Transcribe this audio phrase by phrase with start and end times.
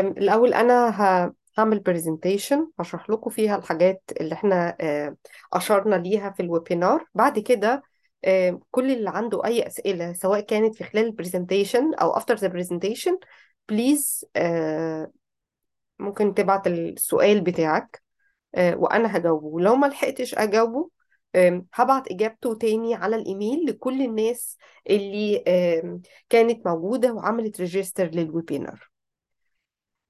[0.00, 0.90] الأول أنا
[1.58, 5.16] هعمل presentation هشرح لكم فيها الحاجات اللي إحنا آه،
[5.52, 7.82] أشرنا ليها في ال webinar بعد كده
[8.24, 12.48] آه، كل اللي عنده أي أسئلة سواء كانت في خلال ال presentation أو after the
[12.48, 13.12] presentation
[13.72, 15.10] please آه،
[15.98, 18.02] ممكن تبعت السؤال بتاعك
[18.58, 19.46] وأنا هجاوبه.
[19.46, 20.90] ولو ما لحقتش أجاوبه
[21.74, 24.56] هبعت إجابته تاني على الإيميل لكل الناس
[24.90, 25.42] اللي
[26.28, 28.87] كانت موجودة وعملت register لل webinar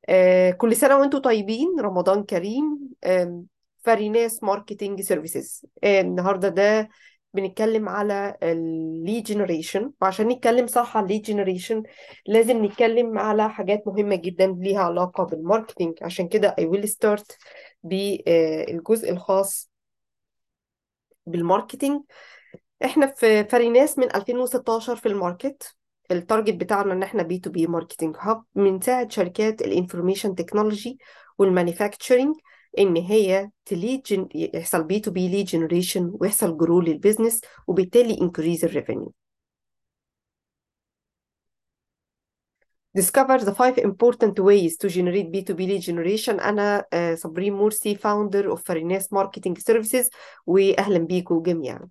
[0.08, 3.46] آه، كل سنة وأنتم طيبين رمضان كريم آم،
[3.84, 6.88] فاريناس Marketing Services النهاردة ده
[7.34, 11.82] بنتكلم على ال lead generation وعشان نتكلم صح على ال lead generation
[12.26, 17.36] لازم نتكلم على حاجات مهمة جدا ليها علاقة بال marketing عشان كده I will start
[17.82, 19.70] بالجزء الخاص
[21.26, 22.02] بال marketing
[22.84, 25.77] إحنا في فاريناس من 2016 في ال market.
[26.10, 30.98] ال target بتاعنا إن إحنا B2B marketing hub بنساعد شركات ال information technology
[31.38, 32.34] وال manufacturing
[32.78, 34.28] إن هي ت lead gen...
[34.34, 39.12] يحصل B2B lead generation ويحصل grow لل business وبالتالي increase ال revenue
[42.98, 46.40] Discover the five important ways to generate B2B lead generation.
[46.40, 50.10] أنا آه، صابرين مرسي founder of فاريناس Marketing Services
[50.46, 51.88] وأهلا بيكم جميعا.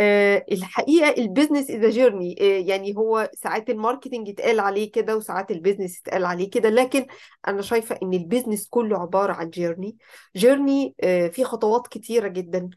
[0.00, 2.32] آه، الحقيقة ال business is a journey
[2.66, 7.06] يعني هو ساعات ال marketing يتقال عليه كده وساعات ال business يتقال عليه كده لكن
[7.48, 9.96] أنا شايفة إن ال business كله عبارة عن journey
[10.36, 10.94] journey
[11.32, 12.70] فيه خطوات كتيرة جدا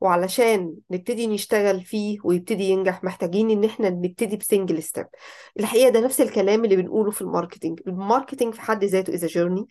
[0.00, 5.06] وعلشان نبتدي نشتغل فيه ويبتدي ينجح محتاجين إن إحنا نبتدي ب single step
[5.60, 7.80] الحقيقة ده نفس الكلام اللي بنقوله في ال marketing.
[7.86, 9.66] ال marketing في حد ذاته is a journey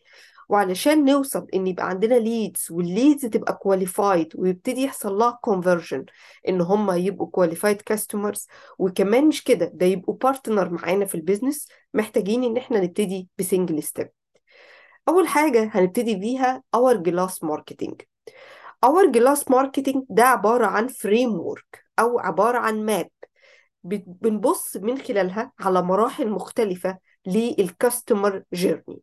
[0.50, 6.06] وعلشان نوصل إن يبقى عندنا leads وال leads تبقى qualified ويبتدي يحصل لها conversion
[6.50, 8.48] إن هم يبقوا qualified customers
[8.80, 13.44] وكمان مش كده ده يبقوا partner معانا في ال business محتاجين إن إحنا نبتدي ب
[13.44, 14.10] single step
[15.10, 18.02] أول حاجة هنبتدي بيها hourglass marketing
[18.84, 23.10] hourglass marketing ده عبارة عن framework أو عبارة عن map
[23.84, 29.00] بنبص من خلالها على مراحل مختلفة لل customer journey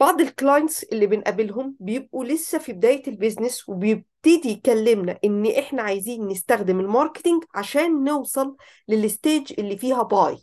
[0.00, 5.82] بعض ال clients اللي بنقابلهم بيبقوا لسه في بداية ال business وبيبتدي يكلمنا إن إحنا
[5.82, 8.56] عايزين نستخدم ال marketing عشان نوصل
[8.88, 10.38] لل stage اللي فيها buy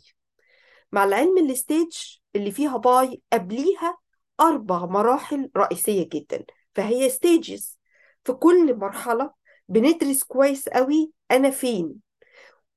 [0.92, 1.92] مع العلم ال stage
[2.36, 3.98] اللي فيها buy قبليها
[4.40, 6.44] أربع مراحل رئيسية جدا
[6.74, 7.78] فهي stages
[8.24, 9.30] في كل مرحلة
[9.68, 11.94] بندرس كويس قوي أنا فين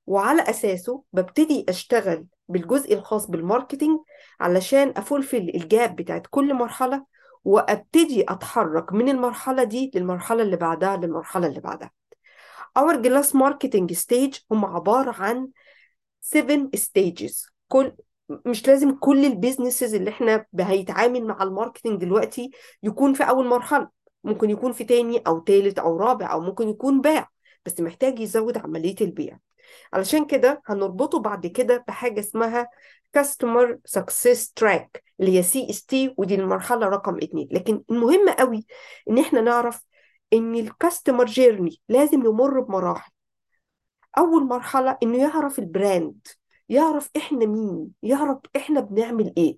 [0.08, 4.00] وعلى أساسه ببتدي أشتغل بالجزء الخاص بال marketing
[4.40, 7.06] علشان أ fulfill ال gap بتاعت كل مرحلة
[7.44, 11.92] وأبتدي أتحرك من المرحلة دي للمرحلة اللي بعدها للمرحلة اللي بعدها.
[12.80, 15.50] Hourglass Marketing Stage هم عبارة عن
[16.22, 17.50] 7 stages.
[17.68, 17.92] كل
[18.46, 22.52] مش لازم كل ال businesses اللي إحنا هيتعامل مع ال marketing دلوقتي
[22.84, 23.90] يكون في أول مرحلة.
[24.24, 27.30] ممكن يكون في تاني أو تالت أو رابع أو ممكن يكون باع.
[27.66, 29.40] بس محتاج يزود عملية البيع.
[29.94, 32.70] علشان كده هنربطه بعد كده بحاجة اسمها
[33.18, 34.88] Customer Success Track
[35.20, 37.48] اللي هي CST ودي المرحلة رقم اتنين.
[37.52, 38.66] لكن المهم قوي
[39.10, 39.82] إن إحنا نعرف
[40.34, 43.12] إن ال customer journey لازم يمر بمراحل.
[44.18, 46.28] أول مرحلة إنه يعرف ال brand
[46.70, 49.58] يعرف إحنا مين يعرف إحنا بنعمل إيه.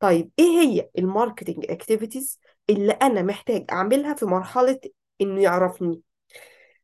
[0.00, 2.40] طيب إيه هي ال marketing activities
[2.70, 4.80] اللي أنا محتاج أعملها في مرحلة
[5.20, 6.02] إنه يعرفني؟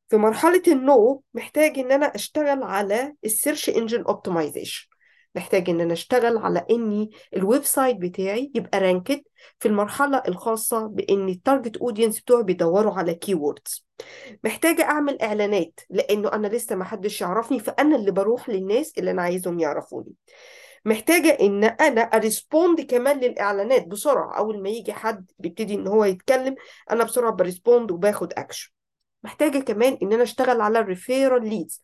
[0.08, 4.88] في مرحلة ال know محتاج إن أنا أشتغل على ال search engine optimization.
[5.34, 9.20] محتاج إن أنا أشتغل على إني ال website بتاعي يبقى ranked
[9.58, 13.86] في المرحلة الخاصة بإن ال target audience بتوعي بيدوروا على keywords
[14.44, 19.22] محتاجة أعمل إعلانات لأنه أنا لسه ما حدش يعرفني فأنا اللي بروح للناس اللي أنا
[19.22, 20.12] عايزهم يعرفوني.
[20.84, 24.38] محتاجة إن أنا أ respond كمان للإعلانات بسرعة.
[24.38, 26.54] أول ما يجي حد بيبتدي إن هو يتكلم
[26.90, 28.73] أنا بسرعة ب respond وباخد اكشن
[29.24, 31.82] محتاجة كمان إن أنا أشتغل على ال referral leads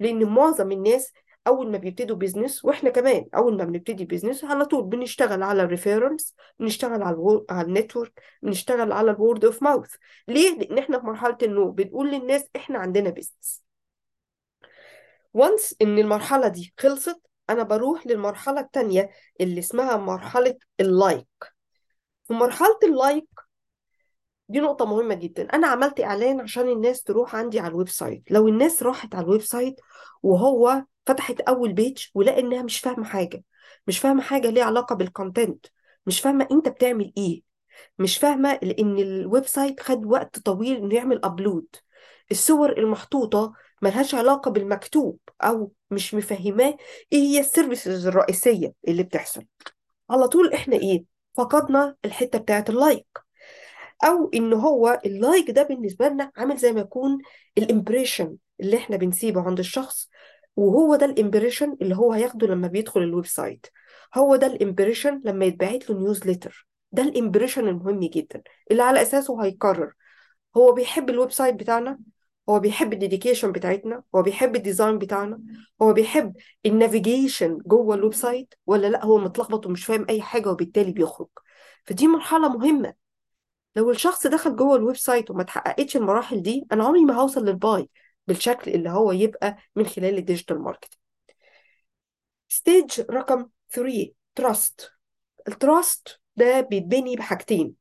[0.00, 1.12] لأن معظم الناس
[1.46, 5.69] أول ما بيبتدوا business وإحنا كمان أول ما بنبتدي business على طول بنشتغل على ال
[5.69, 7.46] referrals بنشتغل على ألو...
[7.50, 9.90] على ال network بنشتغل على ال word of mouth
[10.28, 13.62] ليه؟ لأن إحنا في مرحلة ال know بنقول للناس إحنا عندنا business
[15.34, 17.20] once إن المرحلة دي خلصت
[17.50, 19.10] أنا بروح للمرحلة الثانية
[19.40, 21.26] اللي اسمها مرحلة ال like
[22.24, 23.28] في مرحلة ال like
[24.48, 25.42] دي نقطة مهمة جدا.
[25.54, 28.22] أنا عملت إعلان عشان الناس تروح عندي على ال website.
[28.30, 29.80] لو الناس راحت على ال website
[30.22, 33.44] وهو فتحت أول page ولقى إنها مش فاهمة حاجة
[33.86, 35.66] مش فاهمة حاجة ليها علاقة بال content
[36.06, 37.42] مش فاهمة أنت بتعمل إيه
[37.98, 41.66] مش فاهمة لأن ال website خد وقت طويل إنه يعمل upload
[42.30, 43.52] الصور المحطوطة
[43.82, 46.76] ملهاش علاقة بالمكتوب أو مش مفهماه
[47.12, 49.44] إيه هي ال services الرئيسية اللي بتحصل.
[50.10, 51.04] على طول إحنا إيه
[51.36, 53.25] فقدنا الحتة بتاعت ال like.
[54.04, 57.18] أو إن هو ال like ده بالنسبة لنا عامل زي ما يكون
[57.58, 60.08] ال impression اللي إحنا بنسيبه عند الشخص
[60.56, 63.66] وهو ده ال impression اللي هو هياخده لما بيدخل ال website.
[64.14, 69.02] هو ده ال impression لما يتبعت له newsletter ده ال impression المهم جدا اللي على
[69.02, 69.92] أساسه هيقرر
[70.56, 71.98] هو بيحب ال website بتاعنا
[72.48, 75.40] هو بيحب ال dedication بتاعتنا هو بيحب ال design بتاعنا
[75.82, 80.50] هو بيحب ال navigation جوه ال website ولا لأ هو متلخبط ومش فاهم أي حاجة
[80.50, 81.28] وبالتالي بيخرج.
[81.84, 83.05] فدي مرحلة مهمة.
[83.76, 87.62] لو الشخص دخل جوه ال website وما تحققتش المراحل دي أنا عمري ما هوصل لل
[87.62, 87.88] buy
[88.26, 90.92] بالشكل اللي هو يبقى من خلال ال digital marketing
[92.48, 94.90] stage رقم 3 trust
[95.48, 97.74] ال trust ده بيتبني بحاجتين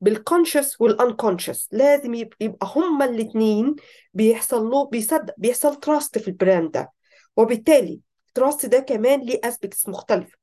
[0.00, 3.76] بال conscious وال unconscious لازم يبقى هما الاثنين
[4.14, 6.92] بيحصل له بيصدق بيحصل trust في ال brand ده.
[7.36, 10.38] وبالتالي ال trust ده كمان ليه aspects مختلفة.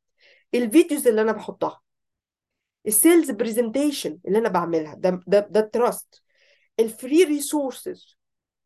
[0.54, 1.82] ال videos اللي أنا بحطها
[2.88, 6.24] ال sales presentation اللي أنا بعملها ده ده ده التراست
[6.80, 8.18] الفري ريسورسز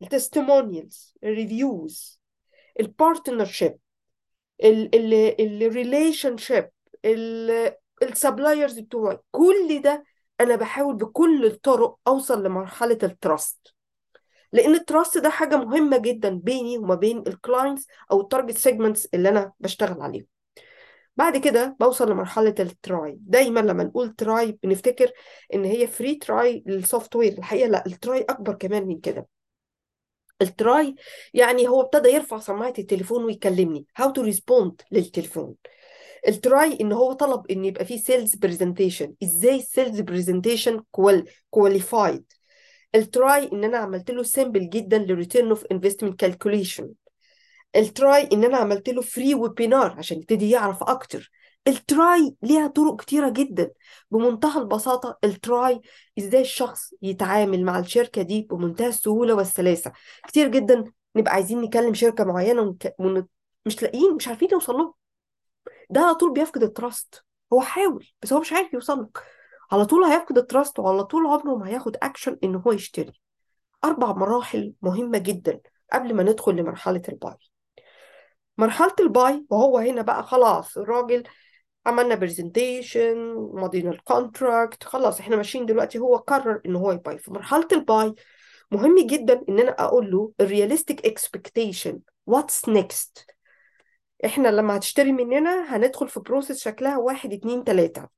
[0.02, 2.20] التستيمونيالز الريفيوز
[2.80, 3.78] البارتنرشيب
[4.64, 6.70] الريليشن شيب
[8.02, 9.18] السبلايرز بتوعي.
[9.30, 10.04] كل ده
[10.40, 13.74] أنا بحاول بكل الطرق أوصل لمرحلة ال trust
[14.52, 18.58] لأن ال trust ده حاجة مهمة جدا بيني وما بين ال clients أو ال target
[18.58, 20.26] segments اللي أنا بشتغل عليهم.
[21.16, 25.12] بعد كده بوصل لمرحلة ال try دايما لما نقول try بنفتكر
[25.54, 29.26] إن هي free try لل software الحقيقة لا ال try أكبر كمان من كده.
[30.42, 30.94] ال try
[31.34, 33.86] يعني هو ابتدى يرفع سماعة التليفون ويكلمني.
[33.96, 35.54] how to respond للتليفون.
[36.28, 40.82] ال try إن هو طلب إن يبقى فيه sales presentation إزاي ال sales presentation
[41.50, 42.32] qualified
[42.94, 46.92] ال try إن أنا عملت له simple جدا ل return of investment calculation
[47.76, 51.30] ال try إن أنا عملت له free webinar عشان يبتدي يعرف أكتر.
[51.68, 53.70] ال try ليها طرق كتيرة جدا.
[54.10, 55.80] بمنتهى البساطة ال try
[56.18, 59.92] إزاي الشخص يتعامل مع الشركة دي بمنتهى السهولة والسلاسة.
[60.26, 60.84] كتير جدا
[61.16, 62.94] نبقى عايزين نكلم شركة معينة ونك...
[62.98, 63.26] ون...
[63.66, 64.94] مش لاقيين مش عارفين نوصل لهم.
[65.90, 69.22] ده على طول بيفقد ال trust هو حاول بس هو مش عارف يوصل لك
[69.72, 73.12] على طول هيفقد ال trust وعلى طول عمره ما هياخد اكشن إن هو يشتري.
[73.84, 75.60] أربع مراحل مهمة جدا
[75.92, 77.36] قبل ما ندخل لمرحلة ال buy
[78.58, 81.22] مرحلة ال buy وهو هنا بقى خلاص الراجل
[81.86, 83.16] عملنا presentation
[83.54, 87.18] ماضينا ال contract خلاص إحنا ماشيين دلوقتي هو قرر إن هو ي buy.
[87.18, 88.14] في مرحلة ال buy
[88.70, 93.26] مهم جدا إن أنا أقول له ال realistic expectation what's next
[94.24, 98.08] إحنا لما هتشتري مننا هندخل في process شكلها واحد اتنين تلاتة.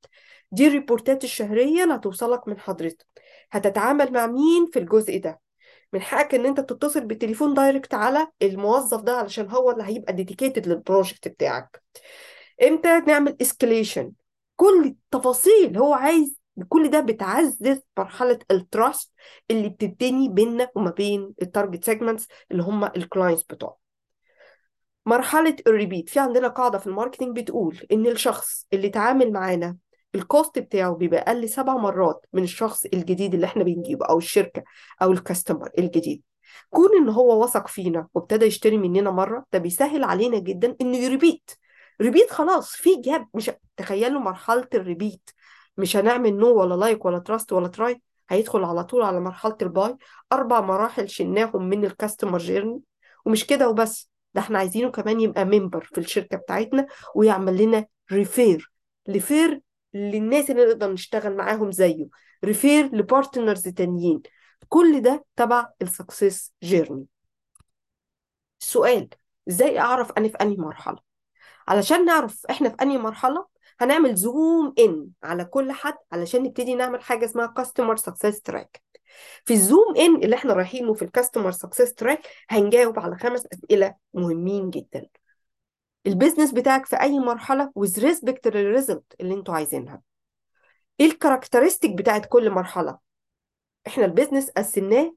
[0.51, 3.05] دي ال report ات الشهرية اللي هتوصلك من حضرتك.
[3.51, 5.39] هتتعامل مع مين في الجزء ده؟
[5.95, 10.67] من حقك إن أنت تتصل بالتليفون direct على الموظف ده علشان هو اللي هيبقى dedicated
[10.67, 11.81] لل project بتاعك.
[12.63, 14.11] إمتى نعمل escalation
[14.55, 16.37] كل التفاصيل هو عايز
[16.69, 19.11] كل ده بتعزز مرحلة ال trust
[19.51, 23.75] اللي بتبتني بيننا وما بين ال target segments اللي هم ال clients بتوعنا
[25.05, 29.77] مرحلة ال repeat في عندنا قاعدة في ال marketing بتقول إن الشخص اللي اتعامل معانا
[30.15, 34.63] ال cost بتاعه بيبقى أقل سبع مرات من الشخص الجديد اللي إحنا بنجيبه أو الشركة
[35.01, 36.21] أو ال customer الجديد.
[36.69, 41.04] كون إن هو وثق فينا وابتدى يشتري مننا مرة ده بيسهل علينا جدا إنه ي
[41.04, 41.51] repeat.
[42.01, 45.29] repeat خلاص في gap مش تخيلوا مرحلة ال repeat.
[45.77, 49.69] مش هنعمل know ولا like ولا trust ولا try هيدخل على طول على مرحلة ال
[49.69, 49.95] buy
[50.33, 52.81] أربع مراحل شلناهم من ال customer journey
[53.25, 54.09] ومش كده وبس.
[54.33, 58.71] ده إحنا عايزينه كمان يبقى member في الشركة بتاعتنا ويعمل لنا refer
[59.09, 59.61] refer
[59.95, 62.07] للناس اللي نقدر نشتغل معاهم زيه.
[62.45, 64.21] refer ل partners تانيين.
[64.69, 67.05] كل ده تبع ال success journey
[68.61, 69.09] السؤال
[69.49, 70.97] إزاي أعرف أنا في أنهي مرحلة؟
[71.67, 73.45] علشان نعرف إحنا في أنهي مرحلة
[73.79, 78.81] هنعمل zoom in على كل حد علشان نبتدي نعمل حاجة اسمها customer success track
[79.45, 83.47] في ال zoom in اللي إحنا رايحينه في ال customer success track هنجاوب على خمس
[83.53, 85.07] أسئلة مهمين جدا.
[86.07, 90.01] ال business بتاعك في أي مرحلة with respect لل result اللي أنتوا عايزينها.
[90.99, 92.97] إيه ال characteristic بتاعت كل مرحلة؟
[93.87, 95.15] إحنا ال business قسمناه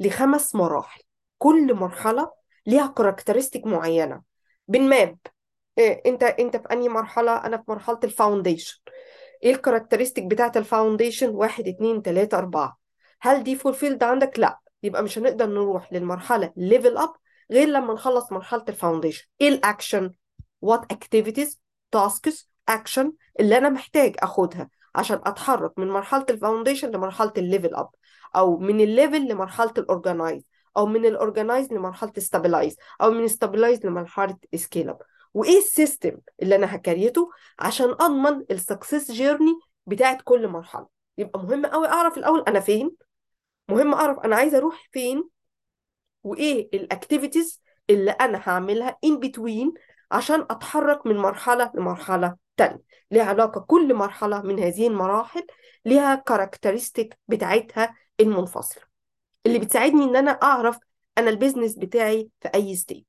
[0.00, 1.02] لخمس مراحل.
[1.38, 2.30] كل مرحلة
[2.66, 4.22] ليها characteristic معينة.
[4.68, 5.18] بن map.
[5.78, 8.78] إيه أنت أنت في أنهي مرحلة؟ أنا في مرحلة ال foundation
[9.42, 12.78] إيه ال characteristic بتاعت ال foundation واحد اتنين تلاتة أربعة.
[13.20, 14.58] هل دي fulfilled عندك؟ لا.
[14.82, 17.12] يبقى مش هنقدر نروح للمرحلة level up
[17.50, 20.12] غير لما نخلص مرحلة ال foundation إيه ال action
[20.62, 21.60] what activities
[21.90, 27.74] tasks action اللي أنا محتاج أخدها عشان أتحرك من مرحلة ال foundation لمرحلة ال level
[27.74, 27.88] up
[28.36, 30.42] أو من ال level لمرحلة ال organize
[30.76, 34.98] أو من ال organize لمرحلة stabilize أو من stabilize لمرحلة scale up
[35.34, 39.52] وإيه ال system اللي أنا ه create ه عشان أضمن ال success journey
[39.86, 40.86] بتاعت كل مرحلة؟
[41.18, 42.90] يبقى مهم قوي أعرف الأول أنا فين
[43.68, 45.28] مهم أعرف أنا عايزه أروح فين
[46.24, 49.74] وإيه ال activities اللي أنا هعملها in between
[50.12, 52.82] عشان أتحرك من مرحلة لمرحلة تانية.
[53.10, 55.46] ليها علاقة كل مرحلة من هذه المراحل
[55.84, 58.82] ليها characteristic بتاعتها المنفصلة.
[59.46, 60.78] اللي بتساعدني إن أنا أعرف
[61.18, 63.04] أنا ال business بتاعي في أي stage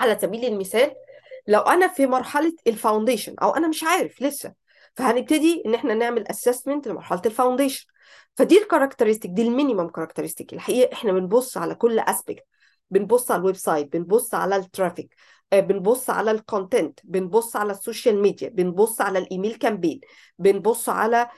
[0.00, 0.94] على سبيل المثال
[1.48, 4.54] لو أنا في مرحلة ال foundation أو أنا مش عارف لسه
[4.96, 7.86] فهنبتدي إن إحنا نعمل assessment لمرحلة ال foundation
[8.34, 12.44] فدي ال characteristic دي ال minimum characteristic الحقيقة إحنا بنبص على كل aspect
[12.92, 15.14] بنبص على ال website بنبص على ال traffic
[15.52, 20.00] بنبص على ال content بنبص على ال social media بنبص على ال email campaign
[20.38, 21.28] بنبص على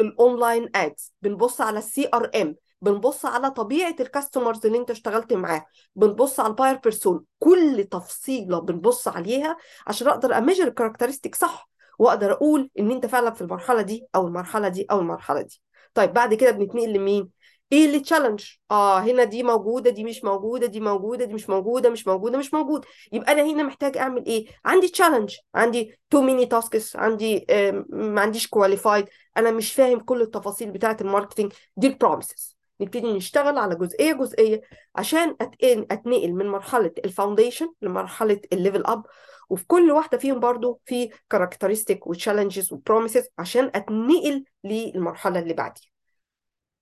[0.00, 5.32] ال online ads بنبص على ال CRM بنبص على طبيعة ال customers اللي انت اشتغلت
[5.32, 5.66] معاه
[5.96, 11.34] بنبص على ال buyer persona كل تفصيلة بنبص عليها عشان أقدر أ measure ال characteristic
[11.34, 15.62] صح وأقدر أقول إن أنت فعلا في المرحلة دي أو المرحلة دي أو المرحلة دي.
[15.94, 17.28] طيب بعد كده بنتنقل لمين؟
[17.72, 21.90] إيه ال challenge آه هنا دي موجودة دي مش موجودة دي موجودة دي مش موجودة
[21.90, 26.46] مش موجودة مش موجوده يبقى أنا هنا محتاج أعمل إيه؟ عندي challenge عندي too many
[26.46, 27.46] tasks عندي
[27.88, 33.12] ما عنديش qualified أنا مش فاهم كل التفاصيل بتاعة ال marketing دي ال promises نبتدي
[33.12, 34.60] نشتغل على جزئية جزئية
[34.96, 39.02] عشان أتنقل من مرحلة ال foundation لمرحلة ال level up
[39.50, 45.54] وفي كل واحدة فيهم برضو في characteristic و challenges و promises عشان أتنقل للمرحلة اللي
[45.54, 45.90] بعديها.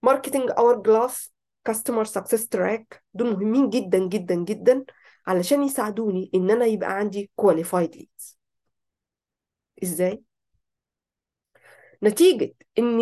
[0.02, 1.32] marketing hourglass
[1.64, 4.84] customer success track دول مهمين جدا جدا جدا
[5.26, 8.38] علشان يساعدوني إن أنا يبقى عندي qualified leads
[9.82, 10.22] إزاي؟
[12.02, 13.00] نتيجة إن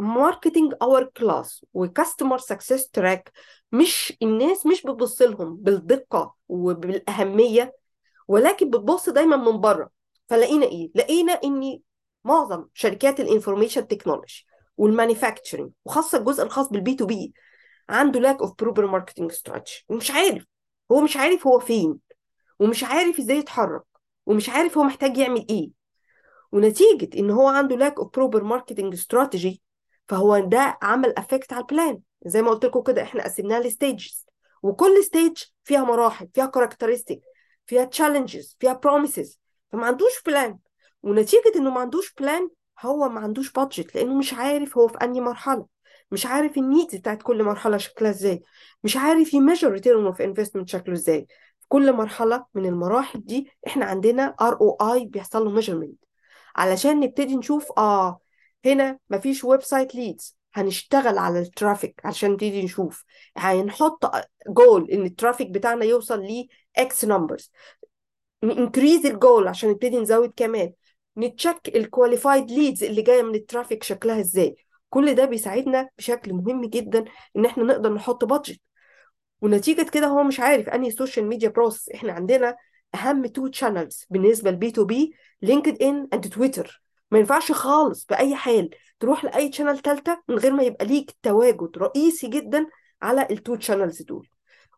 [0.00, 3.32] ال marketing hourglass و customer success track
[3.72, 7.76] مش الناس مش بتبص لهم بالدقة وبالأهمية
[8.28, 9.90] ولكن بتبص دايما من بره.
[10.28, 11.78] فلقينا إيه؟ لقينا إن
[12.24, 14.46] معظم شركات ال information technology
[14.78, 17.32] وال manufacturing وخاصة الجزء الخاص بال B2B
[17.88, 20.44] عنده lack of proper marketing strategy ومش عارف
[20.92, 21.98] هو مش عارف هو فين
[22.58, 23.82] ومش عارف إزاي يتحرك
[24.26, 25.70] ومش عارف هو محتاج يعمل إيه.
[26.52, 29.62] ونتيجة إن هو عنده lack of proper marketing strategy
[30.08, 33.69] فهو ده عمل effect على ال plan زي ما قلت لكم كده إحنا قسمناها ل
[33.69, 34.26] stages
[34.62, 37.20] وكل stage فيها مراحل فيها characteristic
[37.66, 39.40] فيها challenges فيها promises
[39.72, 40.58] فما عندوش plan
[41.02, 45.20] ونتيجة إنه ما عندوش plan هو ما عندوش budget لأنه مش عارف هو في أنهي
[45.20, 45.66] مرحلة.
[46.10, 48.42] مش عارف ال needs بتاعت كل مرحلة شكلها إزاي.
[48.84, 51.26] مش عارف ي measure return of investment شكله إزاي.
[51.60, 55.98] في كل مرحلة من المراحل دي إحنا عندنا ROI بيحصل له measurement
[56.56, 58.20] علشان نبتدي نشوف آه
[58.66, 63.04] هنا مفيش website leads هنشتغل على ال traffic عشان نبتدي نشوف.
[63.36, 64.10] هنحط
[64.48, 67.50] جول إن ال traffic بتاعنا يوصل ل X numbers
[68.44, 70.72] ن increase ال goal عشان نبتدي نزود كمان.
[71.18, 74.56] ن check ال qualified leads اللي جاية من ال traffic شكلها إزاي.
[74.90, 77.04] كل ده بيساعدنا بشكل مهم جدا
[77.36, 78.60] إن إحنا نقدر نحط budget
[79.42, 82.56] ونتيجة كده هو مش عارف أنهي social media process إحنا عندنا
[82.94, 88.70] أهم two channels بالنسبة لل B2B LinkedIn and Twitter ما ينفعش خالص بأي حال
[89.00, 92.66] تروح لأي channel ثالثه من غير ما يبقى ليك تواجد رئيسي جدا
[93.02, 94.28] على ال two channels دول.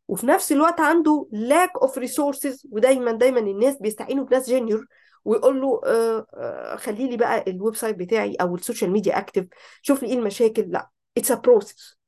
[0.08, 4.86] وفي نفس الوقت عنده lack of resources ودايما دايما الناس بيستعينوا بناس junior
[5.24, 9.46] ويقول له آه آه خلي لي بقى ال website بتاعي أو ال social media active
[9.82, 10.70] شوف لي إيه المشاكل.
[10.70, 11.98] لا it's a process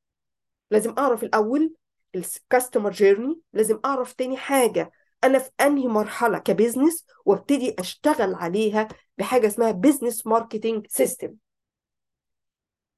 [0.71, 1.75] لازم أعرف الأول
[2.15, 4.93] ال customer journey لازم أعرف تاني حاجة.
[5.25, 8.89] أنا في أنهي مرحلة ك business وأبتدي أشتغل عليها
[9.19, 11.35] بحاجة اسمها business marketing system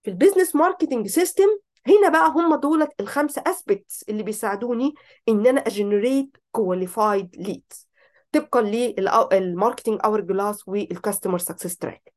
[0.02, 1.48] في ال business marketing system
[1.86, 4.94] هنا بقى هم دولت الخمسة aspects اللي بيساعدوني
[5.28, 7.88] إن أنا a generate qualified leads
[8.34, 12.12] طبقا لل marketing hourglass وال customer success track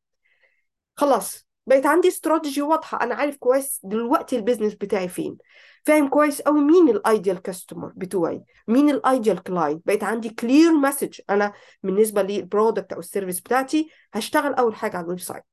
[0.95, 3.03] خلاص بقيت عندي استراتيجي واضحة.
[3.03, 5.37] أنا عارف كويس دلوقتي ال business بتاعي فين.
[5.85, 8.43] فاهم كويس قوي مين ال ideal customer بتوعي.
[8.67, 13.39] مين ال ideal client بقيت عندي clear message أنا بالنسبة لل product أو ال service
[13.41, 15.43] بتاعتي هشتغل أول حاجة على ال website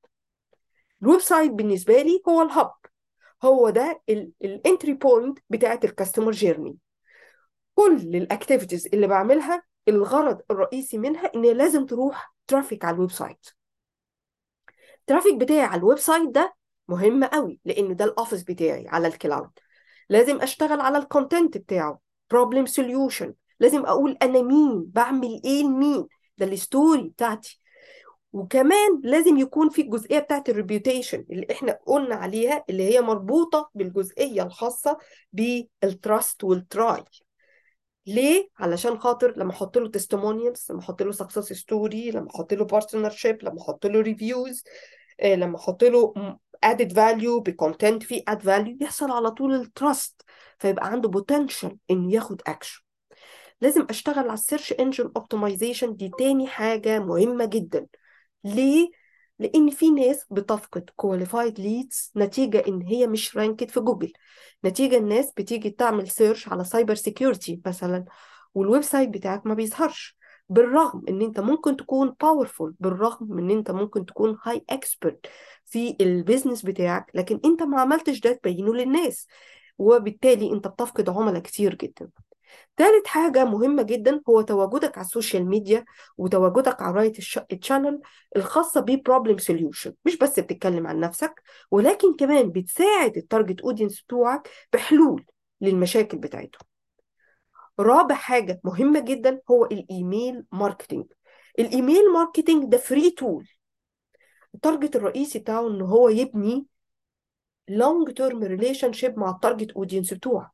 [1.03, 2.73] ال website بالنسبة لي هو ال hub
[3.45, 4.03] هو ده
[4.45, 6.77] ال entry point بتاعت ال customer journey
[7.75, 13.47] كل ال activities اللي بعملها الغرض الرئيسي منها إن لازم تروح traffic على ال website.
[15.01, 16.55] ال traffic بتاعي على ال website ده
[16.89, 19.51] مهم قوي لأن ده ال office بتاعي على ال cloud
[20.09, 22.01] لازم أشتغل على ال content بتاعه
[22.31, 27.61] problem solution لازم أقول أنا مين بعمل إيه لمين ده ال story بتاعتي.
[28.33, 33.71] وكمان لازم يكون في الجزئية بتاعت ال reputation اللي إحنا قلنا عليها اللي هي مربوطة
[33.75, 34.99] بالجزئية الخاصة
[35.33, 37.05] بال trust وال try
[38.07, 42.65] ليه؟ علشان خاطر لما أحط له testimonials لما أحط له success story لما أحط له
[42.65, 44.65] partnership لما أحط له reviews
[45.25, 46.15] لما أحط له
[46.65, 50.23] added value ب content فيه added value يحصل على طول ال trust
[50.59, 52.81] فيبقى عنده potential انه ياخد اكشن
[53.61, 57.87] لازم أشتغل على ال search engine optimization دي تاني حاجة مهمة جدا.
[58.45, 58.89] ليه؟
[59.39, 64.13] لأن في ناس بتفقد qualified leads نتيجة إن هي مش ranked في جوجل
[64.65, 68.05] نتيجة الناس بتيجي تعمل search على cyber security مثلا
[68.55, 70.17] وال website بتاعك ما بيظهرش.
[70.49, 75.27] بالرغم إن أنت ممكن تكون powerful بالرغم إن أنت ممكن تكون high expert
[75.65, 79.27] في ال business بتاعك لكن أنت ما عملتش ده تبينه للناس
[79.79, 82.09] وبالتالي أنت بتفقد عملاء كتير جدا.
[82.77, 85.85] ثالث حاجة مهمة جدا هو تواجدك على ال social media
[86.19, 87.19] وتواجدك على right
[87.53, 88.01] ال channel
[88.37, 94.01] الخاصة ب problem solution مش بس بتتكلم عن نفسك ولكن كمان بتساعد ال target audience
[94.03, 95.25] بتوعك بحلول
[95.61, 96.69] للمشاكل بتاعتهم.
[97.81, 101.05] رابع حاجة مهمة جدا هو ال email marketing
[101.59, 103.49] ال email marketing ده free tool
[104.55, 106.67] ال target الرئيسي بتاعه إن هو يبني
[107.69, 110.54] long term relationship مع ال target audience بتوعك.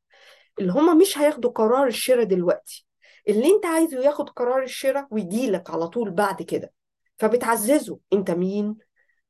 [0.61, 2.87] اللي هما مش هياخدوا قرار الشراء دلوقتي.
[3.29, 6.73] اللي انت عايزه ياخد قرار الشراء ويجيلك على طول بعد كده.
[7.19, 7.99] فبتعززه.
[8.12, 8.76] انت مين؟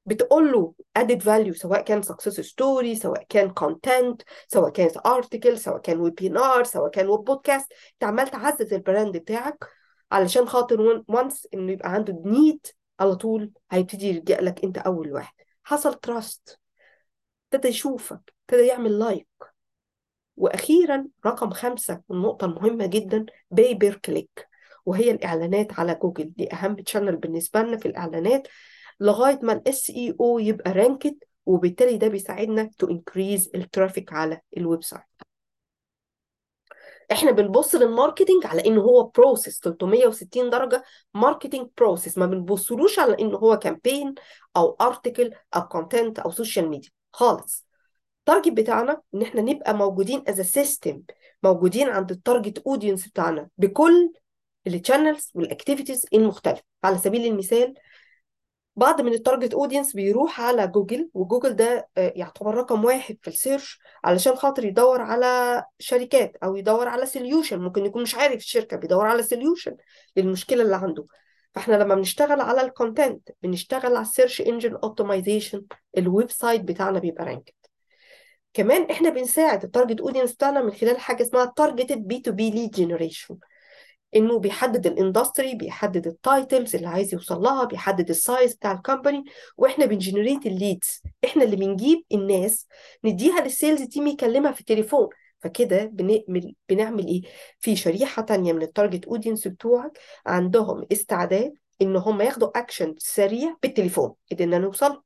[0.07, 4.17] بتقول له added value سواء كان success story سواء كان content
[4.49, 9.17] سواء كان article سواء كان webinar سواء كان web podcast انت عمال تعزز ال brand
[9.17, 9.65] بتاعك
[10.13, 12.67] علشان خاطر once انه يبقى عنده need
[13.01, 15.35] على طول هيبتدي يلجأ لك انت أول واحد.
[15.65, 16.59] حصل trust
[17.53, 19.29] ابتدى يشوفك ابتدى يعمل like
[20.41, 24.49] وأخيرا رقم خمسة والنقطة المهمة جدا pay per click
[24.87, 26.33] وهي الإعلانات على جوجل.
[26.37, 28.49] دي أهم channel بالنسبة لنا في الإعلانات.
[29.01, 31.15] لغاية ما ال SEO يبقى ranked
[31.47, 35.03] وبالتالي ده بيساعدنا to increase ال traffic على ال website
[37.13, 43.17] إحنا بنبص لل marketing على إنه هو process 360 درجة marketing process ما بنبصلوش على
[43.21, 44.15] إنه هو campaign
[44.57, 47.70] أو article أو content أو social media خالص.
[48.31, 51.03] ال target بتاعنا إن إحنا نبقى موجودين as system
[51.43, 54.13] موجودين عند ال target audience بتاعنا بكل
[54.67, 56.63] ال channels وال activities المختلفة.
[56.85, 57.75] على سبيل المثال
[58.77, 63.36] بعض من ال target audience بيروح على جوجل وجوجل ده يعتبر رقم واحد في ال
[63.36, 68.77] search علشان خاطر يدور على شركات أو يدور على solution ممكن يكون مش عارف الشركة
[68.77, 69.77] بيدور على solution
[70.17, 71.07] للمشكلة اللي عنده.
[71.55, 75.63] فإحنا لما بنشتغل على ال content بنشتغل على ال search engine optimization ال
[75.99, 77.53] website بتاعنا بيبقى ranked
[78.55, 83.39] كمان إحنا بنساعد ال target audience بتاعنا من خلال حاجة اسمها targeted B2B lead generation
[84.17, 88.73] إنه بيحدد ال industry بيحدد ال titles اللي عايز يوصل لها بيحدد ال size بتاع
[88.73, 89.25] ال company
[89.57, 92.67] وإحنا بن generate ال leads إحنا اللي بنجيب الناس
[93.05, 95.09] نديها لل sales team يكلمها في التليفون.
[95.41, 97.23] فكده بنعمل بنعمل إيه؟
[97.61, 103.57] في شريحة تانية من ال target audience بتوعك عندهم استعداد إن هم ياخدوا اكشن سريع
[103.63, 104.15] بالتليفون.
[104.33, 105.03] قدرنا نوصل.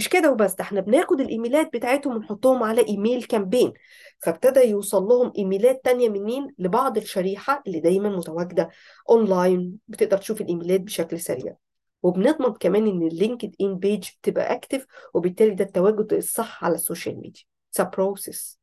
[0.00, 3.72] مش كده وبس ده إحنا بناخد الإيميلات بتاعتهم ونحطهم على email campaign
[4.18, 8.70] فابتدى يوصل لهم إيميلات تانية منين؟ لبعض الشريحة اللي دايما متواجدة
[9.10, 11.56] اونلاين بتقدر تشوف الإيميلات بشكل سريع.
[12.02, 17.16] وبنضمن كمان إن ال LinkedIn page تبقى active وبالتالي ده التواجد الصح على ال social
[17.20, 17.42] media.
[17.70, 18.58] It's process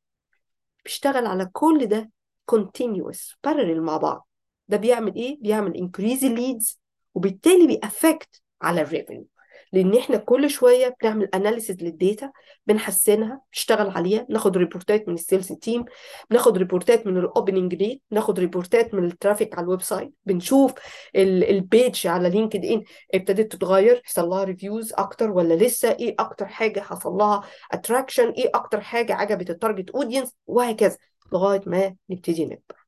[0.86, 2.10] بيشتغل على كل ده
[2.52, 4.28] continuous parallel مع بعض.
[4.68, 6.80] ده بيعمل إيه؟ بيعمل increase ال leads
[7.16, 9.28] وبالتالي بي affect على ال revenue
[9.74, 12.32] لأن إحنا كل شوية بنعمل analysis لل data
[12.68, 15.86] بنحسنها بنشتغل عليها ناخد ريبورتات من ال sales team
[16.30, 20.74] بناخد ريبورتات من ال opening rate ناخد ريبورتات من ال traffic على ال website بنشوف
[21.16, 26.80] ال page على LinkedIn ابتدت تتغير حصل لها reviews أكتر ولا لسه؟ إيه أكتر حاجة
[26.80, 30.98] حصل لها attraction إيه أكتر حاجة عجبت ال target audience وهكذا
[31.34, 32.87] لغاية ما نبتدي نكبر.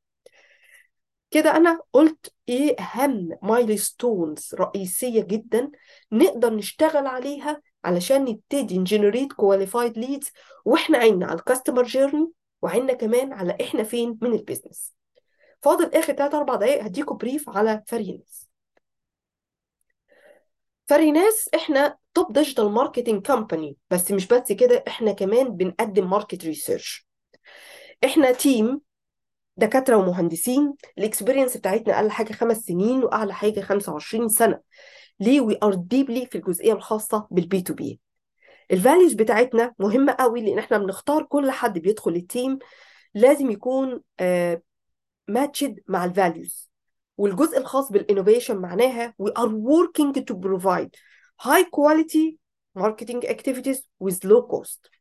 [1.31, 5.71] كده أنا قلت إيه اهم milestones رئيسية جدا
[6.11, 10.31] نقدر نشتغل عليها علشان نبتدي ن generate qualified leads
[10.65, 14.93] وإحنا عيننا على ال customer journey وعيننا كمان على إحنا فين من ال business
[15.61, 18.49] فاضل آخر 3 4 دقائق هديكم brief على فريناس.
[20.87, 27.07] فريناس إحنا top digital marketing company بس مش بس كده إحنا كمان بنقدم market research
[28.05, 28.81] إحنا team
[29.59, 34.59] دكاترة ومهندسين ال experience بتاعتنا أقل حاجة خمس سنين وأعلى حاجة 25 سنة.
[35.19, 37.99] ليه we are deeply في الجزئية الخاصة بال B2B
[38.71, 42.59] ال values بتاعتنا مهمة قوي لأن إحنا بنختار كل حد بيدخل ال team
[43.13, 44.01] لازم يكون
[45.27, 46.69] matched مع ال values
[47.17, 50.89] والجزء الخاص بال innovation معناها we are working to provide
[51.41, 52.37] high quality
[52.79, 54.98] marketing activities with low cost.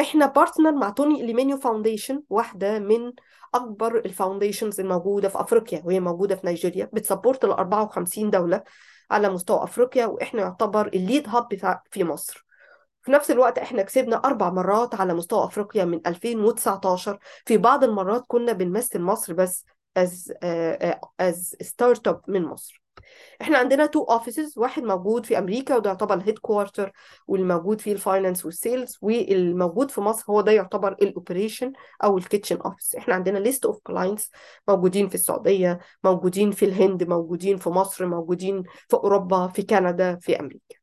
[0.00, 3.12] إحنا partner مع Tony Elumelu Foundation واحدة من
[3.54, 8.62] أكبر ال foundations الموجودة في أفريقيا وهي موجودة في نيجيريا بت support ال 54 دولة
[9.10, 11.48] على مستوى أفريقيا وإحنا يعتبر ال lead hub
[11.90, 12.46] في مصر.
[13.02, 18.24] في نفس الوقت إحنا كسبنا أربع مرات على مستوى أفريقيا من 2019 في بعض المرات
[18.28, 19.64] كنا بنمثل مصر بس
[19.96, 20.32] as a
[21.20, 22.82] startup من مصر.
[23.40, 26.92] إحنا عندنا two offices واحد موجود في أمريكا وده يعتبر ال headquarter
[27.26, 31.72] والموجود فيه ال finance وال sales والموجود في مصر هو ده يعتبر ال operation
[32.04, 34.30] أو ال kitchen office إحنا عندنا list of clients
[34.68, 40.40] موجودين في السعودية موجودين في الهند موجودين في مصر موجودين في أوروبا في كندا في
[40.40, 40.74] أمريكا.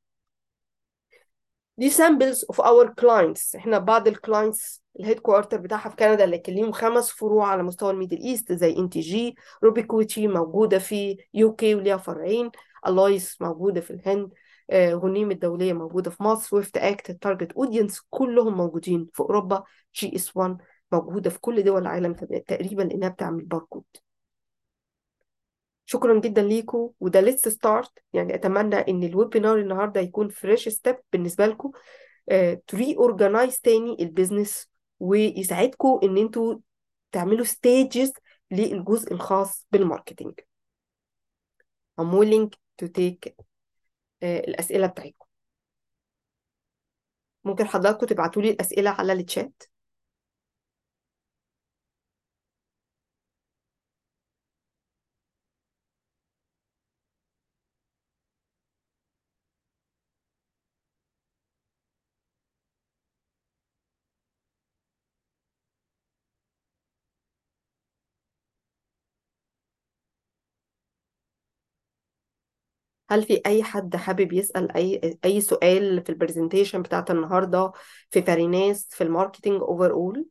[1.78, 6.72] دي samples of our clients إحنا بعض الكلاينتس الهيد كوارتر بتاعها في كندا لكن ليهم
[6.72, 11.76] خمس فروع على مستوى الميدل إيست زي إن تي جي روبيكويتي موجودة في يو كي
[11.76, 12.52] وليها فرعين
[12.88, 14.30] ألايس موجودة في الهند
[14.70, 19.64] آه، غنيم الدوليه موجودة في مصر ويفت اكت التارجت أودينس كلهم موجودين في أوروبا
[19.96, 20.58] GS1
[20.92, 22.14] موجودة في كل دول العالم
[22.48, 23.84] تقريبا لانها بتعمل باركود
[25.86, 30.98] شكرا جدا ليكم وده لسه start يعني أتمنى إن ال webinar النهارده يكون fresh step
[31.14, 31.72] بالنسبة لكم
[32.68, 36.58] تري organize تاني ال business ويساعدكم إن أنتوا
[37.12, 38.12] تعملوا stages
[38.52, 40.40] للجزء الخاص بال marketing
[42.02, 42.50] I'm willing
[42.82, 43.34] to take
[44.24, 45.26] آه، الأسئلة بتاعتكم.
[47.44, 49.64] ممكن حضراتكم تبعتوا لي الأسئلة على الشات
[73.16, 77.72] هل في أي حد حابب يسأل أي أي سؤال في ال presentation بتاعت النهاردة
[78.10, 80.26] في فريناس في ال marketing overall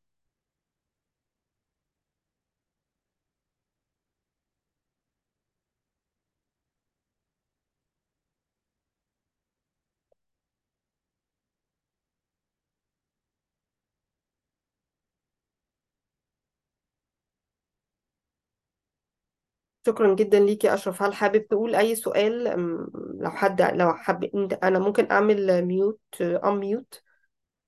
[19.87, 21.03] شكرا جدا ليكي يا أشرف.
[21.03, 22.87] هل حابب تقول أي سؤال؟ أم،
[23.20, 27.03] لو حد لو حابب أنت- أنا ممكن أعمل ميوت أم ميوت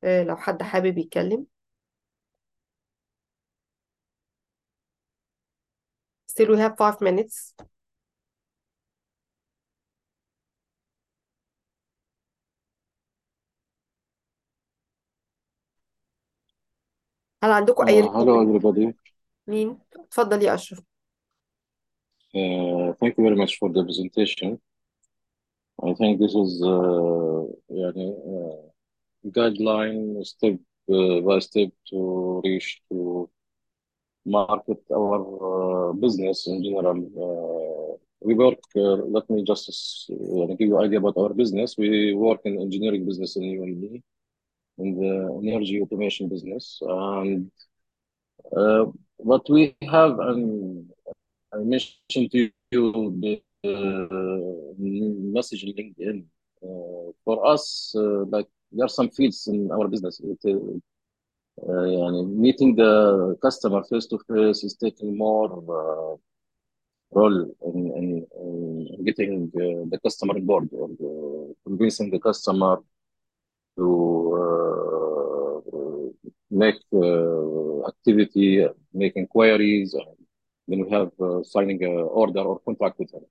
[0.04, 1.46] لو حد حابب يتكلم.
[6.32, 7.54] Still we have five minutes.
[17.44, 18.92] هل عندكم أي recommend everybody.
[19.46, 20.95] مين؟ اتفضل يا أشرف.
[22.36, 24.60] Uh, thank you very much for the presentation.
[25.82, 28.56] I think this is uh, a uh,
[29.36, 33.30] guideline step by step to reach to
[34.26, 38.00] market our business in general.
[38.20, 40.10] We work, let me just
[40.58, 41.76] give you idea about our business.
[41.78, 44.02] We work in engineering business in UAE,
[44.78, 46.80] in the energy automation business.
[46.82, 47.50] And
[49.16, 50.90] what we have and
[51.52, 56.24] I mentioned to you the uh, message in LinkedIn.
[56.62, 60.20] Uh, for us, uh, like there are some fields in our business.
[60.20, 60.80] It, uh,
[61.66, 66.18] uh, meeting the customer face to face is taking more
[67.12, 72.78] role in, in, in getting uh, the customer board or convincing the customer
[73.76, 74.02] to
[76.50, 76.80] make
[77.88, 80.15] activity, make inquiries, and
[80.68, 83.24] then we have uh, signing an order or contract with them.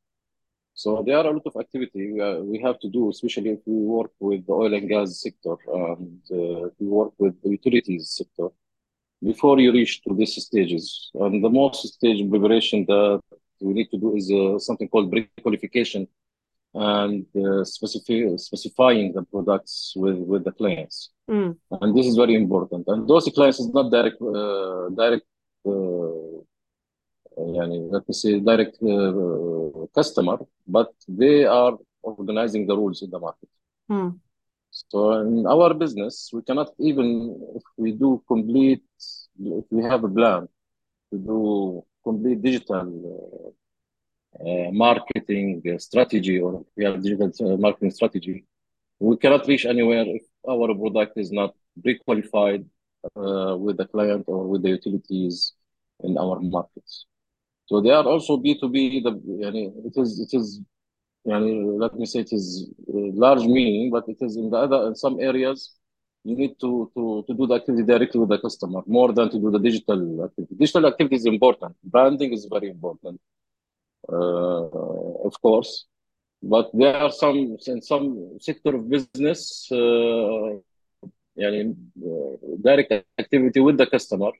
[0.73, 3.59] So there are a lot of activity we, uh, we have to do, especially if
[3.65, 8.09] we work with the oil and gas sector and uh, we work with the utilities
[8.09, 8.49] sector
[9.23, 11.11] before you reach to these stages.
[11.13, 13.21] And the most stage preparation that
[13.61, 16.07] we need to do is uh, something called pre-qualification
[16.73, 21.11] and uh, specify, specifying the products with, with the clients.
[21.27, 21.55] مم.
[21.81, 22.83] And this is very important.
[22.87, 25.25] And those clients is not direct, uh, direct
[27.37, 33.19] yani let me say direct uh, customer, but they are organizing the rules in the
[33.19, 33.49] market.
[33.87, 34.09] Hmm.
[34.71, 37.07] So in our business, we cannot even
[37.55, 38.83] if we do complete,
[39.39, 40.47] if we have a plan
[41.11, 48.45] to do complete digital uh, uh, marketing strategy or we have digital uh, marketing strategy,
[48.99, 52.65] we cannot reach anywhere if our product is not pre-qualified
[53.15, 55.53] uh, with the client or with the utilities
[56.03, 57.05] in our markets.
[57.66, 59.02] So they are also B2B.
[59.04, 59.12] The
[59.44, 60.60] يعني it is it is
[61.26, 64.88] يعني let me say it is uh, large meaning, but it is in the other
[64.88, 65.76] in some areas
[66.24, 69.38] you need to to to do the activity directly with the customer more than to
[69.38, 70.54] do the digital activity.
[70.54, 71.76] Digital activity is important.
[71.82, 73.20] Branding is very important,
[74.08, 74.64] uh,
[75.28, 75.86] of course.
[76.42, 80.58] But there are some in some sector of business, uh,
[81.38, 84.32] يعني uh, direct activity with the customer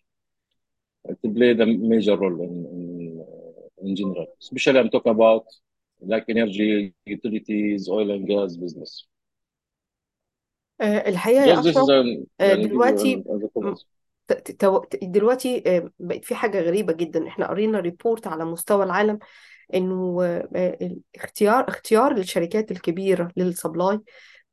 [1.23, 2.84] to play the major role in, in,
[3.82, 4.28] in general.
[4.42, 5.46] Especially I'm talking about
[6.02, 9.08] like energy, utilities, oil and gas business.
[10.82, 13.44] آه، الحقيقة يا Just this is أشرف an, آه، يعني give you دلوقتي an, as
[13.44, 13.80] a م- comment.
[14.28, 18.46] ت- ت- تو- ت- دلوقتي آه، بقت في حاجة غريبة جدا إحنا قرينا ريبورت على
[18.46, 19.20] مستوى العالم
[19.74, 20.22] إنه
[21.16, 24.00] الاختيار اختيار الشركات الكبيرة لل supply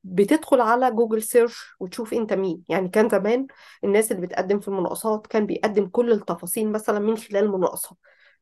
[0.04, 3.46] بتدخل على Google search وتشوف أنت مين يعني كان زمان
[3.84, 7.96] الناس اللي بتقدم في المناقصات كان بيقدم كل التفاصيل مثلا من خلال المناقصة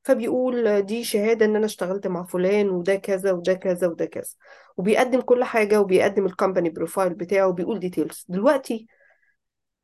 [0.04, 4.34] فبيقول دي شهادة إن أنا اشتغلت مع فلان وده كذا وده كذا وده كذا.
[4.76, 8.86] وبيقدم كل حاجة وبيقدم ال company profile بتاعه وبيقول details دلوقتي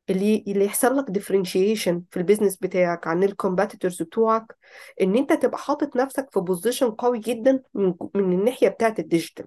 [0.09, 4.45] اللي اللي يحصل لك differentiation في ال business بتاعك عن ال competitors بتوعك
[5.01, 9.45] إن أنت تبقى حاطط نفسك في position قوي جدا من من الناحية بتاعت ال digital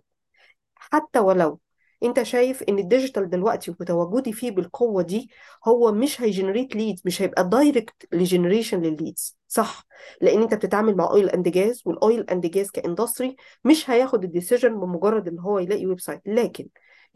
[0.74, 1.60] حتى ولو
[2.02, 5.30] انت شايف ان ال digital دلوقتي وتواجدي فيه بالقوة دي
[5.68, 9.86] هو مش هي generate leads مش هيبقى direct ل generation لل leads صح؟
[10.20, 14.24] لأن انت بتتعامل مع oil and gas وال oil and gas ك industry مش هياخد
[14.24, 16.66] ال decision بمجرد ان هو يلاقي website لكن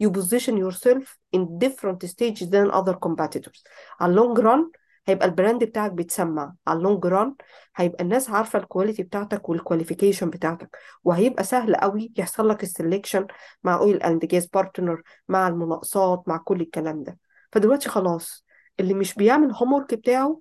[0.03, 3.63] you position yourself in different stages than other competitors.
[3.99, 4.69] على ال long run
[5.07, 7.35] هيبقى ال brand بتاعك بيتسمع على ال long run
[7.75, 10.77] هيبقى الناس عارفة ال quality بتاعتك وال qualification بتاعتك.
[11.03, 13.27] وهيبقى سهل قوي يحصل لك ال selection
[13.63, 17.17] مع oil and gas partner مع المناقصات مع كل الكلام ده.
[17.51, 18.45] فدلوقتي خلاص
[18.79, 20.39] اللي مش بيعمل ال homework بتاعه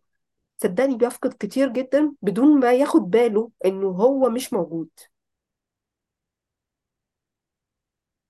[0.63, 4.89] صدقني بيفقد كتير جدا بدون ما ياخد باله إنه هو مش موجود.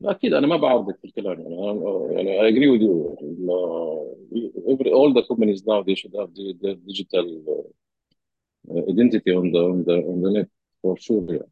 [0.05, 3.17] أكيد أنا ما بعارضك في الكلام يعني أنا يعني agree with you
[4.95, 7.45] اول ذا كومبانيز ناو ذي شود هاف ديجيتال
[8.71, 10.51] ايدنتيتي اون ذا اون ذا اون ذا نت
[10.83, 11.51] فور شور يعني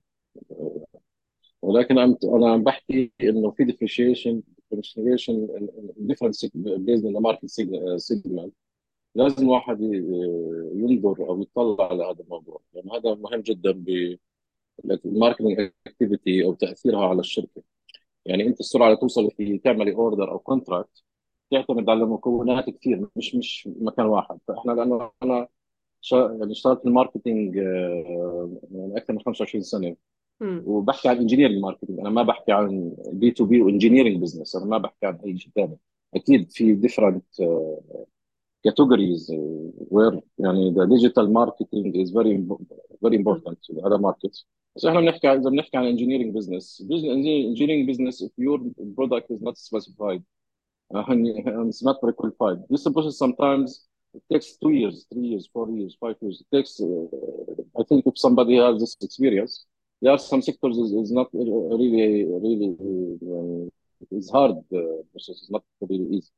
[1.62, 5.48] ولكن أنا أنا عم بحكي إنه في ديفرنشيشن ديفرنشيشن
[5.96, 7.46] ديفرنت بيزن ذا ماركت
[7.96, 8.52] سيجمال
[9.14, 9.80] لازم الواحد
[10.74, 12.60] ينظر أو يطلع على هذا الموضوع.
[12.74, 14.16] لأن يعني هذا مهم جدا ب
[14.84, 17.62] الماركتنج اكتيفيتي أو تأثيرها على الشركة.
[18.26, 21.02] يعني انت السرعة اللي توصل في تعملي اوردر أو كونتراكت
[21.50, 25.48] تعتمد على مكونات كثير مش مش مكان واحد فإحنا لأنه أنا
[26.00, 29.96] شا يعني اشتغلت في ال marketing آه، يعني أكثر من 25 سنة
[30.40, 30.62] مم.
[30.66, 35.06] وبحكي عن engineering marketing أنا ما بحكي عن B2B و engineering business أنا ما بحكي
[35.06, 35.78] عن أي شيء ثاني
[36.14, 37.24] أكيد في different
[38.68, 39.36] categories uh,
[39.90, 42.60] where يعني the digital marketing is very impo-
[43.04, 43.34] very مم.
[43.34, 43.58] important
[44.71, 45.01] to the other markets.
[45.01, 48.59] بس احنا بنحكي عن اذا بنحكي عن engineering business, business engineering business if your
[48.95, 50.23] product is not specified
[50.95, 52.57] uh, and and it's not very qualified.
[52.69, 56.43] This process sometimes it takes two years, three years, four years, five years.
[56.43, 56.79] It takes.
[56.79, 57.05] Uh,
[57.79, 59.65] I think if somebody has this experience,
[60.01, 62.77] there are some sectors is, is not really really
[63.33, 63.69] uh,
[64.11, 64.79] it's hard uh,
[65.11, 65.37] process.
[65.41, 66.31] It's not really easy.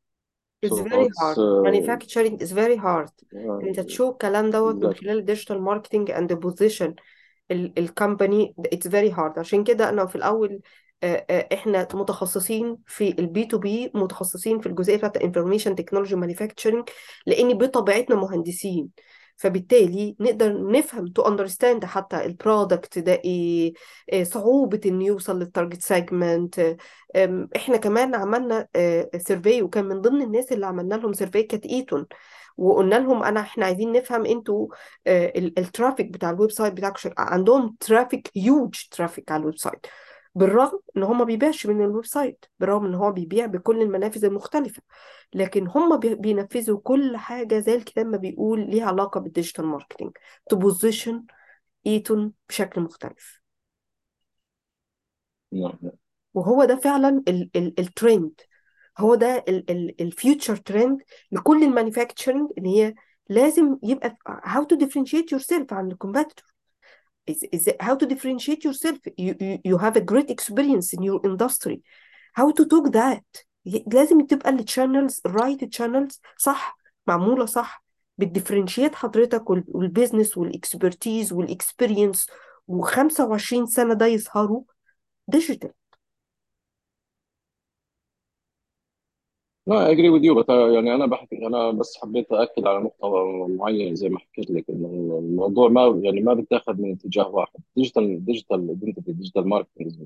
[0.62, 4.76] It's So very it's hard uh, manufacturing is very hard uh, انت تشوف الكلام دوت
[4.76, 5.00] من exactly.
[5.00, 6.96] خلال الديجيتال ماركتنج اند بوزيشن
[7.51, 10.61] الكومباني اتس فيري هارد عشان كده أنا في الأول
[11.53, 16.89] إحنا متخصصين في ال B2B متخصصين في الجزئية بتاعت ال information technology manufacturing
[17.27, 18.89] لأن بطبيعتنا مهندسين.
[19.37, 23.73] فبالتالي نقدر نفهم to understand حتى ال product ده إيه
[24.13, 26.77] آه، صعوبة إنه يوصل لل target segment
[27.57, 28.69] إحنا كمان عملنا
[29.19, 32.07] survey وكان من ضمن الناس اللي عملنا لهم survey كانت ايتون
[32.57, 34.69] وقلنا لهم أنا إحنا عايزين نفهم أنتوا
[35.07, 39.87] آه، ال- ال traffic بتاع ال website بتاعكم عندهم traffic huge traffic على ال website
[40.35, 44.83] بالرغم إن هم ما بيبيعش من ال website بالرغم إن هو بيبيع بكل المنافذ المختلفة
[45.35, 50.13] لكن هم بي- بينفذوا كل حاجة زي الكتاب ما بيقول ليها علاقة بال digital marketing
[50.51, 51.25] to position
[51.87, 53.41] إيتون بشكل مختلف.
[56.35, 58.41] وهو ده فعلا ال- ال- الترند
[58.99, 59.45] هو ده
[60.01, 62.95] ال future trend لكل ال manufacturing إن هي
[63.29, 66.54] لازم يبقى how to differentiate yourself عن ال competitor
[67.27, 68.99] is, is it how to differentiate yourself?
[69.17, 71.83] You, you, you have a great experience in your industry.
[72.35, 73.25] How to talk that?
[73.67, 77.85] ي- لازم تبقى ال channels ال right channels صح معمولة صح.
[78.19, 82.27] بت differentiate حضرتك وال- وال business وال expertise وال experience
[82.73, 84.63] و25 سنة ده يظهروا
[85.29, 85.71] digital
[89.67, 93.09] لا I agree with you يعني أنا بحكي أنا بس حبيت اكد على نقطة
[93.49, 97.61] معينة زي ما حكيت لك إنه الموضوع ما يعني ما بيتاخذ من اتجاه واحد.
[97.77, 99.97] digital digital identity digital marketing is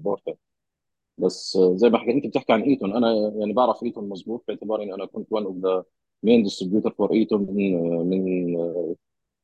[1.18, 4.94] بس زي ما حكيت أنت بتحكي عن Eaton أنا يعني بعرف Eaton مظبوط باعتباري اني
[4.94, 5.82] أنا كنت one of the
[6.26, 7.74] main distributor for Eaton من
[8.08, 8.56] من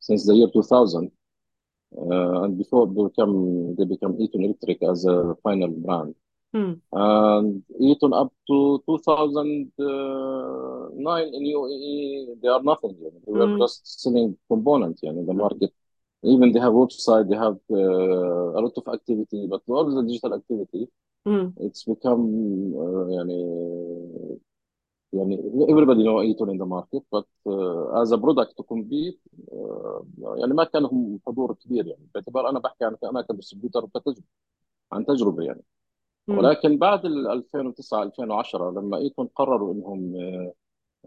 [0.01, 1.11] since the year 2000
[1.97, 6.15] uh, and before they become they become Eaton Electric as a final brand.
[6.93, 13.21] And Eaton up to 2009 in UAE they are nothing يعني.
[13.27, 13.67] they were مم.
[13.67, 15.71] just selling components يعني in the market
[16.23, 20.35] even they have website they have uh, a lot of activity but all the digital
[20.35, 20.89] activity
[21.27, 21.55] مم.
[21.61, 22.23] it's become
[22.77, 23.45] uh, يعني
[25.13, 25.37] يعني
[25.69, 29.19] everybody know Eaton in the market but uh, as a product to compete
[29.53, 30.03] uh,
[30.39, 33.89] يعني ما كان لهم حضور كبير يعني باعتبار أنا بحكي عن أنا ك distributor
[34.93, 35.65] عن تجربه يعني.
[36.33, 40.53] ولكن بعد ال 2009 2010 لما Eaton قرروا إنهم آه،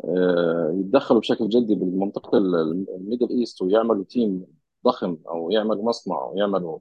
[0.06, 4.46] آه، يتدخلوا بشكل جدي بالمنطقة ال- ال Middle East ويعملوا team
[4.86, 6.80] ضخم أو يعملوا مصنع أو يعملوا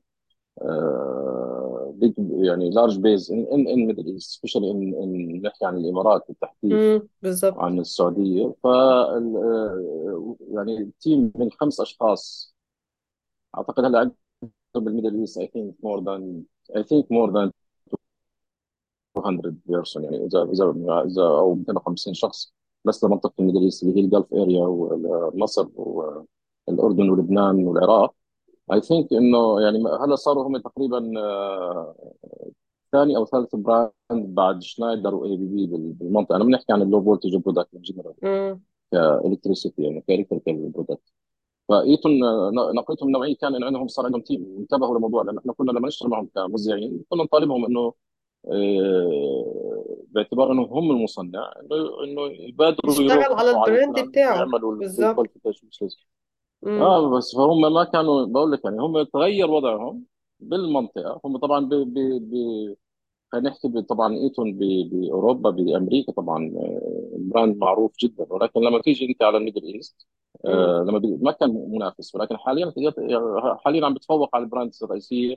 [1.93, 6.25] big يعني large base in in in Middle East specially in in نحكي عن الإمارات
[6.29, 7.09] بالتحديد مم.
[7.23, 12.55] بالظبط عن السعودية ف آه، يعني team من خمس أشخاص
[13.59, 14.17] أعتقد هلا عندهم
[14.75, 16.45] بال Middle East I think more than
[16.77, 17.53] I think more than
[19.17, 20.75] 200 person يعني اذا اذا
[21.07, 25.69] اذا أو 250 شخص بس لمنطقة ال Middle East اللي هي ال Gulf area ومصر
[25.77, 28.15] والأردن ولبنان والعراق.
[28.73, 31.95] I think إنه يعني هلأ صاروا هم تقريبا آه،
[32.93, 36.37] ثاني أو ثالث brand بعد Schneider و ABB بالمنطقة.
[36.37, 38.15] أنا بنحكي عن ال low voltage product in general.
[38.93, 41.13] ك electricity يعني ك electrical product
[41.69, 45.73] ف Eaton آه، نقلتهم النوعيه كان عندهم صار عندهم team انتبهوا للموضوع لأن إحنا كنا
[45.73, 47.93] لما نشتغل معهم كموزعين كنا نطالبهم إنه
[50.11, 54.35] باعتبار إنه هم المصنع انه إنه يبادروا يشتغل على ال brand بتاعه.
[54.37, 55.17] ويعملوا البري بالظبط.
[56.81, 60.05] آه بس فهم ما كانوا بقول لك يعني هم تغير وضعهم
[60.41, 61.21] بالمنطقة.
[61.25, 61.95] هم طبعا ب ب
[62.31, 62.35] ب
[63.33, 68.27] خلينا نحكي طبعا Eaton بأوروبا بأمريكا طبعا آه، brand معروف جدا.
[68.31, 70.07] ولكن لما تيجي أنت على ال Middle East.
[70.45, 72.15] آه، لما ما كان منافس.
[72.15, 72.73] ولكن حاليا
[73.65, 75.37] حاليا عم بتفوق على ال brands الرئيسية.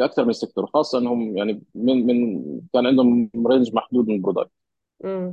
[0.00, 4.20] في أكثر من sector خاصة إنهم يعني من من كان عندهم range محدود من ال
[4.20, 4.50] product.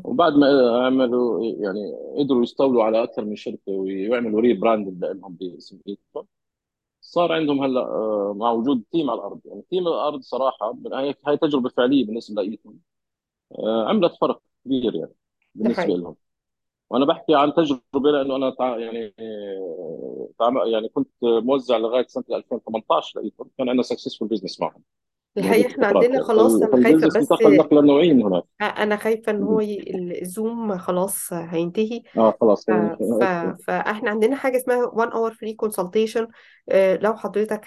[0.04, 0.48] وبعد ما
[0.86, 6.28] عملوا يعني قدروا يستولوا على أكثر من شركة ويعملوا rebrand لهم باسم Eaton
[7.02, 9.42] صار عندهم هلأ آه، مع وجود team على الأرض.
[9.46, 10.78] يعني team على الأرض صراحة
[11.28, 12.80] هي تجربة فعلية بالنسبة ل Eaton
[13.60, 15.14] آه، عملت فرق كبير يعني
[15.56, 16.16] بالنسبة لهم.
[16.90, 18.78] وأنا بحكي عن تجربة لأنه أنا تع...
[18.78, 24.62] يعني آه، تعم- يعني كنت موزع لغاية سنة 2018 ل Eaton كان عندنا successful business
[24.62, 24.84] معهم.
[25.38, 26.64] الحقيقة لعده إحنا عندنا خلاص.
[26.64, 29.84] أنا فال business بس انتقل نقله نوعيه من هناك أنا خايفة إن هو ي...
[30.22, 32.04] الزوم خلاص هينتهي.
[32.18, 32.72] آه خلاص ف...
[32.72, 33.24] خلينا ف...
[33.68, 36.28] فإحنا عندنا حاجة اسمها one hour free consultation.
[36.70, 37.66] آه، لو حضرتك